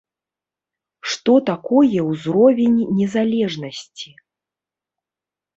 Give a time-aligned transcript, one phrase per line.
[1.11, 4.09] Што такое ўзровень незалежнасці?